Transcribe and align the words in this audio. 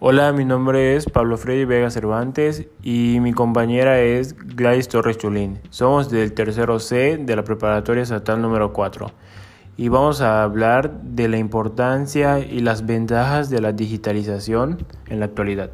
Hola, 0.00 0.32
mi 0.32 0.44
nombre 0.44 0.94
es 0.94 1.06
Pablo 1.06 1.36
Freddy 1.36 1.64
Vega 1.64 1.90
Cervantes 1.90 2.68
y 2.84 3.18
mi 3.20 3.32
compañera 3.32 3.98
es 3.98 4.36
Gladys 4.36 4.86
Torres 4.86 5.18
Chulín. 5.18 5.58
Somos 5.70 6.08
del 6.08 6.34
tercero 6.34 6.78
C 6.78 7.16
de 7.16 7.34
la 7.34 7.42
preparatoria 7.42 8.04
estatal 8.04 8.40
número 8.40 8.72
4 8.72 9.10
y 9.76 9.88
vamos 9.88 10.20
a 10.20 10.44
hablar 10.44 11.00
de 11.02 11.26
la 11.26 11.38
importancia 11.38 12.38
y 12.38 12.60
las 12.60 12.86
ventajas 12.86 13.50
de 13.50 13.60
la 13.60 13.72
digitalización 13.72 14.86
en 15.08 15.18
la 15.18 15.26
actualidad. 15.26 15.72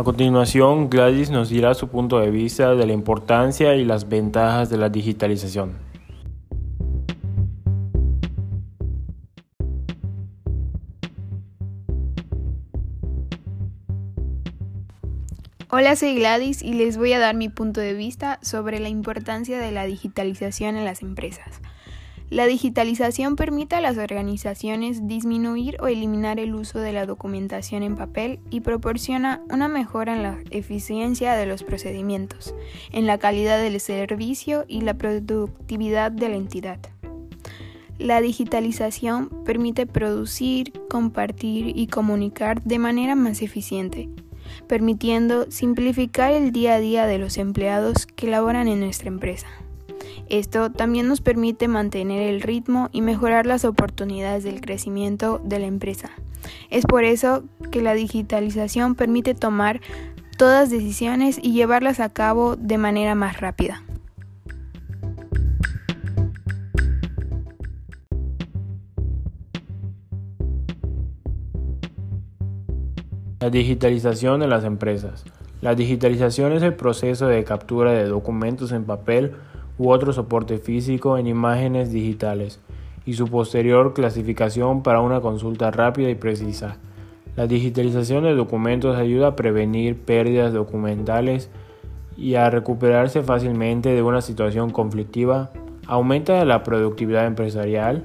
A 0.00 0.02
continuación, 0.02 0.88
Gladys 0.88 1.28
nos 1.28 1.50
dirá 1.50 1.74
su 1.74 1.88
punto 1.88 2.20
de 2.20 2.30
vista 2.30 2.74
de 2.74 2.86
la 2.86 2.94
importancia 2.94 3.74
y 3.74 3.84
las 3.84 4.08
ventajas 4.08 4.70
de 4.70 4.78
la 4.78 4.88
digitalización. 4.88 5.76
Hola, 15.68 15.94
soy 15.96 16.14
Gladys 16.14 16.62
y 16.62 16.72
les 16.72 16.96
voy 16.96 17.12
a 17.12 17.18
dar 17.18 17.34
mi 17.34 17.50
punto 17.50 17.82
de 17.82 17.92
vista 17.92 18.38
sobre 18.40 18.80
la 18.80 18.88
importancia 18.88 19.58
de 19.58 19.70
la 19.70 19.84
digitalización 19.84 20.76
en 20.76 20.86
las 20.86 21.02
empresas. 21.02 21.60
La 22.30 22.46
digitalización 22.46 23.34
permite 23.34 23.74
a 23.74 23.80
las 23.80 23.98
organizaciones 23.98 25.08
disminuir 25.08 25.76
o 25.80 25.88
eliminar 25.88 26.38
el 26.38 26.54
uso 26.54 26.78
de 26.78 26.92
la 26.92 27.04
documentación 27.04 27.82
en 27.82 27.96
papel 27.96 28.38
y 28.50 28.60
proporciona 28.60 29.42
una 29.50 29.66
mejora 29.66 30.14
en 30.14 30.22
la 30.22 30.38
eficiencia 30.52 31.34
de 31.34 31.46
los 31.46 31.64
procedimientos, 31.64 32.54
en 32.92 33.08
la 33.08 33.18
calidad 33.18 33.58
del 33.58 33.80
servicio 33.80 34.64
y 34.68 34.82
la 34.82 34.94
productividad 34.94 36.12
de 36.12 36.28
la 36.28 36.36
entidad. 36.36 36.78
La 37.98 38.20
digitalización 38.20 39.28
permite 39.44 39.86
producir, 39.86 40.72
compartir 40.88 41.76
y 41.76 41.88
comunicar 41.88 42.62
de 42.62 42.78
manera 42.78 43.16
más 43.16 43.42
eficiente, 43.42 44.08
permitiendo 44.68 45.50
simplificar 45.50 46.30
el 46.30 46.52
día 46.52 46.74
a 46.74 46.80
día 46.80 47.06
de 47.06 47.18
los 47.18 47.38
empleados 47.38 48.06
que 48.06 48.28
laboran 48.28 48.68
en 48.68 48.78
nuestra 48.78 49.08
empresa. 49.08 49.48
Esto 50.30 50.70
también 50.70 51.08
nos 51.08 51.20
permite 51.20 51.66
mantener 51.66 52.22
el 52.22 52.40
ritmo 52.40 52.88
y 52.92 53.02
mejorar 53.02 53.46
las 53.46 53.64
oportunidades 53.64 54.44
del 54.44 54.60
crecimiento 54.60 55.40
de 55.44 55.58
la 55.58 55.66
empresa. 55.66 56.10
Es 56.70 56.86
por 56.86 57.02
eso 57.02 57.42
que 57.72 57.82
la 57.82 57.94
digitalización 57.94 58.94
permite 58.94 59.34
tomar 59.34 59.80
todas 60.38 60.70
decisiones 60.70 61.40
y 61.42 61.52
llevarlas 61.52 61.98
a 61.98 62.10
cabo 62.10 62.54
de 62.54 62.78
manera 62.78 63.16
más 63.16 63.40
rápida. 63.40 63.82
La 73.40 73.50
digitalización 73.50 74.38
de 74.38 74.46
las 74.46 74.62
empresas. 74.62 75.24
La 75.60 75.74
digitalización 75.74 76.52
es 76.52 76.62
el 76.62 76.74
proceso 76.74 77.26
de 77.26 77.42
captura 77.42 77.92
de 77.92 78.04
documentos 78.04 78.70
en 78.70 78.84
papel 78.84 79.34
u 79.80 79.90
otro 79.90 80.12
soporte 80.12 80.58
físico 80.58 81.16
en 81.16 81.26
imágenes 81.26 81.90
digitales 81.90 82.60
y 83.06 83.14
su 83.14 83.28
posterior 83.28 83.94
clasificación 83.94 84.82
para 84.82 85.00
una 85.00 85.22
consulta 85.22 85.70
rápida 85.70 86.10
y 86.10 86.14
precisa. 86.14 86.76
La 87.34 87.46
digitalización 87.46 88.24
de 88.24 88.34
documentos 88.34 88.98
ayuda 88.98 89.28
a 89.28 89.36
prevenir 89.36 89.96
pérdidas 89.96 90.52
documentales 90.52 91.48
y 92.14 92.34
a 92.34 92.50
recuperarse 92.50 93.22
fácilmente 93.22 93.88
de 93.88 94.02
una 94.02 94.20
situación 94.20 94.68
conflictiva, 94.68 95.50
aumenta 95.86 96.44
la 96.44 96.62
productividad 96.62 97.24
empresarial, 97.24 98.04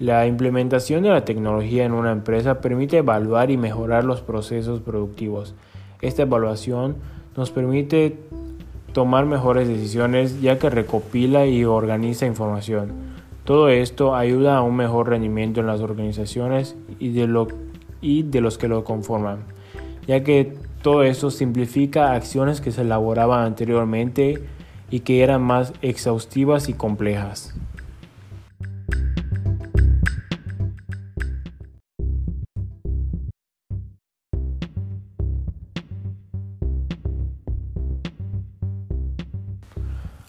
la 0.00 0.26
implementación 0.26 1.04
de 1.04 1.10
la 1.10 1.24
tecnología 1.24 1.84
en 1.84 1.92
una 1.92 2.10
empresa 2.10 2.60
permite 2.60 2.96
evaluar 2.96 3.52
y 3.52 3.56
mejorar 3.56 4.02
los 4.02 4.20
procesos 4.20 4.80
productivos. 4.80 5.54
Esta 6.02 6.22
evaluación 6.22 6.96
nos 7.36 7.52
permite 7.52 8.18
tomar 8.94 9.26
mejores 9.26 9.68
decisiones 9.68 10.40
ya 10.40 10.58
que 10.58 10.70
recopila 10.70 11.44
y 11.46 11.64
organiza 11.64 12.24
información. 12.24 12.92
Todo 13.44 13.68
esto 13.68 14.14
ayuda 14.14 14.56
a 14.56 14.62
un 14.62 14.76
mejor 14.76 15.10
rendimiento 15.10 15.60
en 15.60 15.66
las 15.66 15.80
organizaciones 15.80 16.76
y 16.98 17.10
de, 17.12 17.26
lo, 17.26 17.48
y 18.00 18.22
de 18.22 18.40
los 18.40 18.56
que 18.56 18.68
lo 18.68 18.84
conforman, 18.84 19.40
ya 20.06 20.24
que 20.24 20.56
todo 20.80 21.02
esto 21.02 21.30
simplifica 21.30 22.14
acciones 22.14 22.60
que 22.60 22.70
se 22.70 22.82
elaboraban 22.82 23.44
anteriormente 23.44 24.42
y 24.90 25.00
que 25.00 25.22
eran 25.22 25.42
más 25.42 25.72
exhaustivas 25.82 26.68
y 26.68 26.72
complejas. 26.72 27.54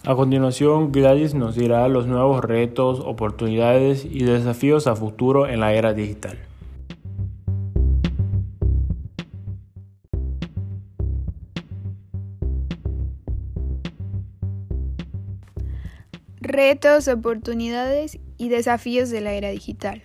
A 0.08 0.14
continuación, 0.14 0.92
Gladys 0.92 1.34
nos 1.34 1.56
dirá 1.56 1.88
los 1.88 2.06
nuevos 2.06 2.46
retos, 2.46 3.00
oportunidades 3.00 4.06
y 4.06 4.24
desafíos 4.24 4.86
a 4.86 4.96
futuro 4.96 5.48
en 5.48 5.60
la 5.60 5.74
era 5.74 5.96
digital. 5.96 6.38
Retos, 16.40 17.08
oportunidades 17.08 18.20
y 18.38 18.50
desafíos 18.50 19.10
de 19.10 19.22
la 19.22 19.34
era 19.34 19.50
digital. 19.50 20.04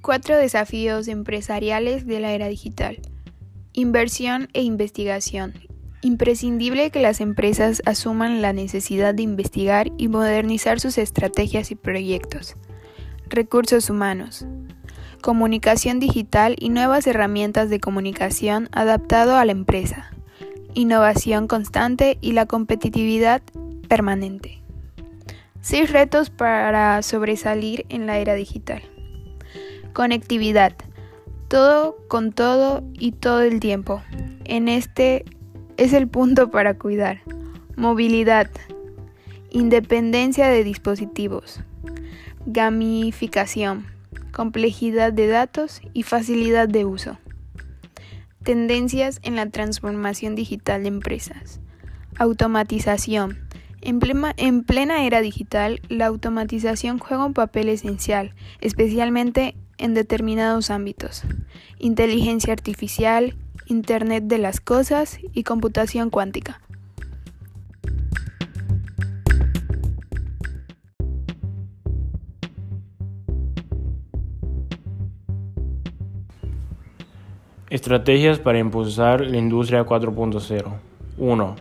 Cuatro 0.00 0.36
desafíos 0.36 1.08
empresariales 1.08 2.06
de 2.06 2.20
la 2.20 2.34
era 2.34 2.46
digital. 2.46 3.00
Inversión 3.72 4.48
e 4.52 4.62
investigación, 4.62 5.54
Imprescindible 6.00 6.90
que 6.90 7.02
las 7.02 7.20
empresas 7.20 7.82
asuman 7.84 8.40
la 8.40 8.52
necesidad 8.52 9.14
de 9.14 9.22
investigar 9.22 9.90
y 9.98 10.06
modernizar 10.06 10.78
sus 10.78 10.96
estrategias 10.96 11.72
y 11.72 11.74
proyectos. 11.74 12.54
Recursos 13.28 13.90
humanos. 13.90 14.46
Comunicación 15.22 15.98
digital 15.98 16.54
y 16.60 16.68
nuevas 16.68 17.08
herramientas 17.08 17.68
de 17.68 17.80
comunicación 17.80 18.68
adaptado 18.70 19.36
a 19.36 19.44
la 19.44 19.50
empresa. 19.50 20.12
Innovación 20.74 21.48
constante 21.48 22.18
y 22.20 22.30
la 22.30 22.46
competitividad 22.46 23.42
permanente. 23.88 24.62
Seis 25.60 25.90
retos 25.90 26.30
para 26.30 27.02
sobresalir 27.02 27.84
en 27.88 28.06
la 28.06 28.18
era 28.18 28.34
digital. 28.34 28.82
Conectividad. 29.92 30.76
Todo 31.48 31.96
con 32.06 32.30
todo 32.32 32.84
y 32.92 33.12
todo 33.12 33.40
el 33.40 33.58
tiempo. 33.58 34.00
En 34.44 34.68
este 34.68 35.24
es 35.78 35.92
el 35.92 36.08
punto 36.08 36.50
para 36.50 36.74
cuidar. 36.74 37.20
Movilidad. 37.76 38.50
Independencia 39.50 40.48
de 40.48 40.64
dispositivos. 40.64 41.60
Gamificación. 42.44 43.86
Complejidad 44.32 45.12
de 45.12 45.28
datos 45.28 45.80
y 45.94 46.02
facilidad 46.02 46.68
de 46.68 46.84
uso. 46.84 47.16
Tendencias 48.42 49.20
en 49.22 49.36
la 49.36 49.48
transformación 49.50 50.34
digital 50.34 50.82
de 50.82 50.88
empresas. 50.88 51.60
Automatización. 52.18 53.38
En 53.80 54.00
plena, 54.00 54.34
en 54.36 54.64
plena, 54.64 55.04
era 55.04 55.20
digital, 55.20 55.80
la 55.88 56.06
automatización 56.06 56.98
juega 56.98 57.24
un 57.24 57.34
papel 57.34 57.68
esencial, 57.68 58.34
especialmente 58.60 59.54
en 59.78 59.94
determinados 59.94 60.70
ámbitos. 60.70 61.22
Inteligencia 61.78 62.52
artificial, 62.52 63.36
Internet 63.68 64.24
de 64.24 64.38
las 64.38 64.60
Cosas 64.60 65.18
y 65.34 65.42
computación 65.44 66.08
cuántica. 66.08 66.62
Estrategias 77.68 78.38
para 78.38 78.58
impulsar 78.58 79.20
la 79.20 79.36
industria 79.36 79.84
4.0. 79.84 80.72
1. 81.18 81.56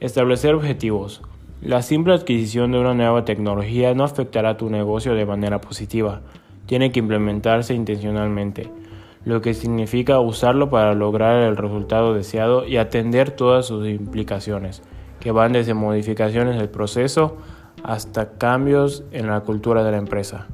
Establecer 0.00 0.54
objetivos. 0.54 1.20
La 1.60 1.82
simple 1.82 2.14
adquisición 2.14 2.72
de 2.72 2.78
una 2.78 2.94
nueva 2.94 3.26
tecnología 3.26 3.92
no 3.94 4.04
afectará 4.04 4.56
tu 4.56 4.70
negocio 4.70 5.14
de 5.14 5.26
manera 5.26 5.60
positiva. 5.60 6.22
Tiene 6.64 6.90
que 6.90 7.00
implementarse 7.00 7.74
intencionalmente 7.74 8.79
lo 9.24 9.40
que 9.42 9.54
significa 9.54 10.20
usarlo 10.20 10.70
para 10.70 10.94
lograr 10.94 11.42
el 11.42 11.56
resultado 11.56 12.14
deseado 12.14 12.66
y 12.66 12.78
atender 12.78 13.30
todas 13.30 13.66
sus 13.66 13.86
implicaciones, 13.86 14.82
que 15.20 15.30
van 15.30 15.52
desde 15.52 15.74
modificaciones 15.74 16.56
del 16.56 16.70
proceso 16.70 17.36
hasta 17.82 18.32
cambios 18.32 19.04
en 19.12 19.26
la 19.26 19.40
cultura 19.40 19.84
de 19.84 19.90
la 19.90 19.98
empresa. 19.98 20.46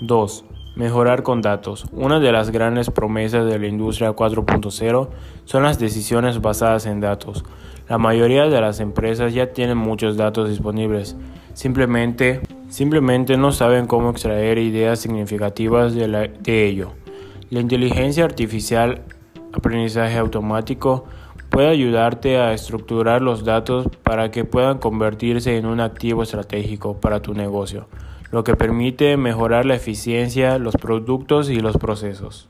2. 0.00 0.44
Mejorar 0.74 1.22
con 1.22 1.42
datos. 1.42 1.86
Una 1.92 2.18
de 2.18 2.32
las 2.32 2.50
grandes 2.50 2.90
promesas 2.90 3.44
de 3.44 3.58
la 3.58 3.66
industria 3.66 4.12
4.0 4.12 5.08
son 5.44 5.62
las 5.62 5.78
decisiones 5.78 6.40
basadas 6.40 6.86
en 6.86 7.00
datos. 7.00 7.44
La 7.88 7.98
mayoría 7.98 8.44
de 8.44 8.60
las 8.60 8.80
empresas 8.80 9.34
ya 9.34 9.52
tienen 9.52 9.76
muchos 9.76 10.16
datos 10.16 10.48
disponibles. 10.48 11.14
Simplemente, 11.52 12.40
simplemente 12.68 13.36
no 13.36 13.52
saben 13.52 13.86
cómo 13.86 14.10
extraer 14.10 14.56
ideas 14.56 14.98
significativas 14.98 15.94
de, 15.94 16.30
de 16.40 16.66
ello. 16.66 16.92
La 17.52 17.60
inteligencia 17.60 18.24
artificial, 18.24 19.02
aprendizaje 19.52 20.16
automático, 20.16 21.04
puede 21.50 21.68
ayudarte 21.68 22.38
a 22.38 22.54
estructurar 22.54 23.20
los 23.20 23.44
datos 23.44 23.88
para 24.02 24.30
que 24.30 24.46
puedan 24.46 24.78
convertirse 24.78 25.58
en 25.58 25.66
un 25.66 25.80
activo 25.80 26.22
estratégico 26.22 26.98
para 26.98 27.20
tu 27.20 27.34
negocio, 27.34 27.88
lo 28.30 28.42
que 28.42 28.56
permite 28.56 29.18
mejorar 29.18 29.66
la 29.66 29.74
eficiencia, 29.74 30.58
los 30.58 30.76
productos 30.78 31.50
y 31.50 31.60
los 31.60 31.76
procesos. 31.76 32.48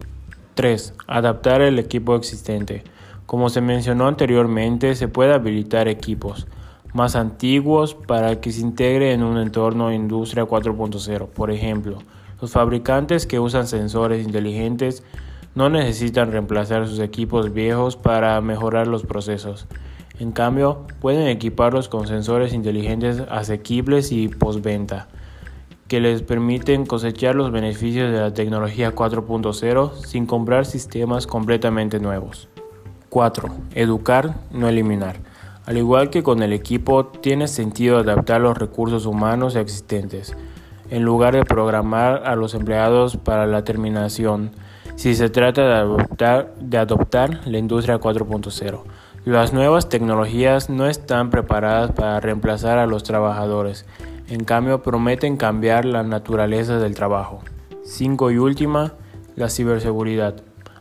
3. 0.54 0.94
Adaptar 1.08 1.62
el 1.62 1.80
equipo 1.80 2.14
existente. 2.14 2.84
Como 3.26 3.48
se 3.48 3.60
mencionó 3.60 4.06
anteriormente, 4.06 4.94
se 4.94 5.08
puede 5.08 5.34
habilitar 5.34 5.88
equipos 5.88 6.46
más 6.94 7.16
antiguos 7.16 7.96
para 7.96 8.40
que 8.40 8.52
se 8.52 8.60
integre 8.60 9.12
en 9.14 9.24
un 9.24 9.38
entorno 9.38 9.92
industria 9.92 10.44
4.0. 10.44 11.26
Por 11.26 11.50
ejemplo, 11.50 11.98
los 12.42 12.50
fabricantes 12.50 13.28
que 13.28 13.38
usan 13.38 13.68
sensores 13.68 14.26
inteligentes 14.26 15.04
no 15.54 15.70
necesitan 15.70 16.32
reemplazar 16.32 16.88
sus 16.88 16.98
equipos 16.98 17.52
viejos 17.52 17.96
para 17.96 18.40
mejorar 18.40 18.88
los 18.88 19.04
procesos. 19.04 19.68
En 20.18 20.32
cambio, 20.32 20.88
pueden 21.00 21.28
equiparlos 21.28 21.88
con 21.88 22.08
sensores 22.08 22.52
inteligentes 22.52 23.22
asequibles 23.30 24.10
y 24.10 24.26
postventa, 24.26 25.06
que 25.86 26.00
les 26.00 26.22
permiten 26.22 26.84
cosechar 26.84 27.36
los 27.36 27.52
beneficios 27.52 28.10
de 28.10 28.18
la 28.18 28.34
tecnología 28.34 28.92
4.0 28.92 29.94
sin 30.04 30.26
comprar 30.26 30.66
sistemas 30.66 31.28
completamente 31.28 32.00
nuevos. 32.00 32.48
4. 33.10 33.50
Educar, 33.76 34.34
no 34.50 34.68
eliminar. 34.68 35.20
Al 35.64 35.78
igual 35.78 36.10
que 36.10 36.24
con 36.24 36.42
el 36.42 36.52
equipo, 36.52 37.06
tiene 37.06 37.46
sentido 37.46 37.98
adaptar 37.98 38.40
los 38.40 38.58
recursos 38.58 39.06
humanos 39.06 39.54
existentes, 39.54 40.34
en 40.92 41.02
lugar 41.02 41.34
de 41.34 41.44
programar 41.44 42.22
a 42.26 42.36
los 42.36 42.54
empleados 42.54 43.16
para 43.16 43.46
la 43.46 43.64
terminación 43.64 44.52
si 44.94 45.14
se 45.14 45.30
trata 45.30 45.86
de 46.60 46.76
adoptar, 46.76 47.40
la 47.46 47.58
industria 47.58 47.98
4.0. 47.98 48.82
Las 49.24 49.52
nuevas 49.52 49.88
tecnologías 49.88 50.68
no 50.68 50.86
están 50.86 51.30
preparadas 51.30 51.92
para 51.92 52.20
reemplazar 52.20 52.78
a 52.78 52.86
los 52.86 53.02
trabajadores, 53.02 53.86
en 54.28 54.44
cambio 54.44 54.82
prometen 54.82 55.36
cambiar 55.36 55.86
la 55.86 56.02
naturaleza 56.02 56.78
del 56.78 56.94
trabajo. 56.94 57.40
5 57.84 58.30
y 58.32 58.38
última, 58.38 58.92
la 59.34 59.48
ciberseguridad. 59.48 60.36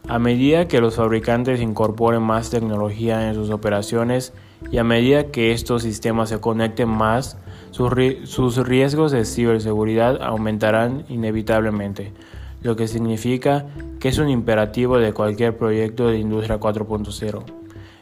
A 0.08 0.20
medida 0.20 0.68
que 0.68 0.82
los 0.82 0.96
fabricantes 0.98 1.62
incorporen 1.62 2.22
más 2.22 2.50
tecnología 2.50 3.30
en 3.30 3.36
sus 3.36 3.50
operaciones 3.50 4.34
y 4.72 4.78
a 4.78 4.84
medida 4.84 5.28
que 5.28 5.54
estos 5.54 5.84
sistemas 5.84 6.30
se 6.30 6.40
conecten 6.40 6.90
más, 6.90 7.38
sus, 7.72 8.58
riesgos 8.58 9.12
de 9.12 9.26
ciberseguridad 9.26 10.22
aumentarán 10.22 11.06
inevitablemente 11.10 12.14
lo 12.62 12.76
que 12.76 12.88
significa 12.88 13.66
que 14.00 14.10
es 14.10 14.20
un 14.20 14.30
imperativo 14.30 15.00
de 15.00 15.14
cualquier 15.14 15.58
proyecto 15.58 16.08
de 16.08 16.20
industria 16.20 16.60
4.0 16.60 17.44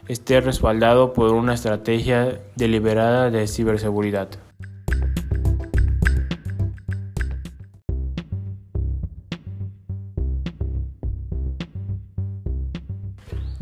esté 0.09 0.41
respaldado 0.41 1.13
por 1.13 1.33
una 1.33 1.53
estrategia 1.53 2.41
deliberada 2.55 3.29
de 3.29 3.47
ciberseguridad. 3.47 4.27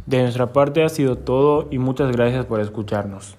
De 0.06 0.22
nuestra 0.22 0.54
parte 0.54 0.86
ha 0.86 0.90
sido 0.90 1.18
todo 1.18 1.68
y 1.70 1.80
muchas 1.80 2.14
gracias 2.14 2.46
por 2.46 2.62
escucharnos. 2.62 3.36